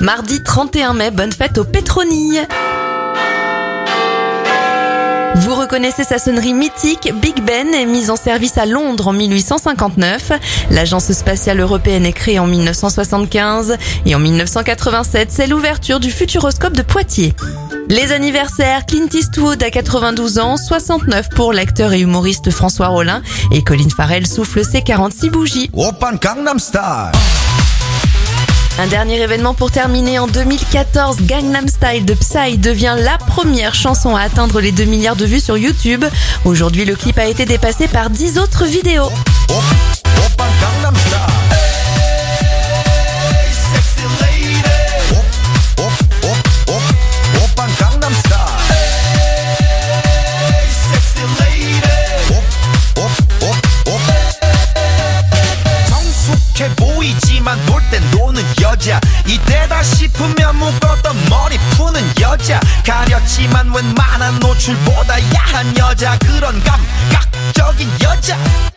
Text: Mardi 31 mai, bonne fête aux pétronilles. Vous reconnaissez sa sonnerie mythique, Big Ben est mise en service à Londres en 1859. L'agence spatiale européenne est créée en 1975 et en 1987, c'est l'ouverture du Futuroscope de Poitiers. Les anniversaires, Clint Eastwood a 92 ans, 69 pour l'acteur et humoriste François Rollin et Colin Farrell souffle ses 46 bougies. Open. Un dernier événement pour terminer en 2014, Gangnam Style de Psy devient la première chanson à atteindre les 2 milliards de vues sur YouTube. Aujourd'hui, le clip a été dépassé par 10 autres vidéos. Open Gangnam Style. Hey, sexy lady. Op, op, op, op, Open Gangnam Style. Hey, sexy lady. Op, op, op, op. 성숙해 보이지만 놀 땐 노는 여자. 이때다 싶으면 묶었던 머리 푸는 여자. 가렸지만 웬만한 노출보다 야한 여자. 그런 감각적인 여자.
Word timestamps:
Mardi 0.00 0.42
31 0.42 0.94
mai, 0.94 1.10
bonne 1.10 1.30
fête 1.30 1.58
aux 1.58 1.64
pétronilles. 1.64 2.40
Vous 5.34 5.54
reconnaissez 5.54 6.04
sa 6.04 6.18
sonnerie 6.18 6.54
mythique, 6.54 7.12
Big 7.20 7.44
Ben 7.44 7.68
est 7.74 7.84
mise 7.84 8.08
en 8.08 8.16
service 8.16 8.56
à 8.56 8.64
Londres 8.64 9.08
en 9.08 9.12
1859. 9.12 10.32
L'agence 10.70 11.12
spatiale 11.12 11.60
européenne 11.60 12.06
est 12.06 12.14
créée 12.14 12.38
en 12.38 12.46
1975 12.46 13.76
et 14.06 14.14
en 14.14 14.18
1987, 14.18 15.30
c'est 15.30 15.46
l'ouverture 15.46 16.00
du 16.00 16.10
Futuroscope 16.10 16.72
de 16.72 16.82
Poitiers. 16.82 17.34
Les 17.88 18.12
anniversaires, 18.12 18.86
Clint 18.86 19.08
Eastwood 19.12 19.62
a 19.62 19.70
92 19.70 20.38
ans, 20.38 20.56
69 20.56 21.28
pour 21.30 21.52
l'acteur 21.52 21.92
et 21.92 22.00
humoriste 22.00 22.50
François 22.50 22.88
Rollin 22.88 23.20
et 23.52 23.62
Colin 23.62 23.88
Farrell 23.94 24.26
souffle 24.26 24.64
ses 24.64 24.80
46 24.80 25.28
bougies. 25.28 25.70
Open. 25.74 26.18
Un 28.79 28.87
dernier 28.87 29.21
événement 29.21 29.53
pour 29.53 29.71
terminer 29.71 30.19
en 30.19 30.27
2014, 30.27 31.21
Gangnam 31.21 31.65
Style 31.67 32.03
de 32.05 32.13
Psy 32.13 32.57
devient 32.57 32.95
la 32.99 33.17
première 33.17 33.73
chanson 33.73 34.13
à 34.15 34.21
atteindre 34.21 34.59
les 34.59 34.73
2 34.73 34.83
milliards 34.83 35.15
de 35.15 35.25
vues 35.25 35.39
sur 35.39 35.57
YouTube. 35.57 36.03
Aujourd'hui, 36.43 36.83
le 36.83 36.95
clip 36.95 37.17
a 37.17 37.25
été 37.25 37.45
dépassé 37.45 37.87
par 37.87 38.09
10 38.09 38.37
autres 38.37 38.65
vidéos. 38.65 39.09
Open 40.25 40.47
Gangnam 40.59 40.95
Style. 40.95 41.19
Hey, 41.51 43.51
sexy 43.51 44.05
lady. 44.21 44.61
Op, 45.11 45.25
op, 45.79 45.93
op, 46.29 46.37
op, 46.75 46.81
Open 47.43 47.69
Gangnam 47.77 48.13
Style. 48.13 48.57
Hey, 48.69 50.67
sexy 50.67 51.25
lady. 51.39 51.79
Op, 52.29 52.43
op, 53.03 53.11
op, 53.41 53.57
op. 53.87 54.01
성숙해 55.89 56.59
보이지만 56.75 57.47
놀 57.65 57.68
땐 57.68 57.68
노는 57.68 57.68
여자. 58.80 58.98
이때다 59.26 59.82
싶으면 59.82 60.56
묶었던 60.56 61.14
머리 61.28 61.58
푸는 61.76 62.00
여자. 62.18 62.58
가렸지만 62.86 63.70
웬만한 63.74 64.38
노출보다 64.38 65.20
야한 65.34 65.76
여자. 65.76 66.16
그런 66.18 66.62
감각적인 66.64 67.90
여자. 68.02 68.69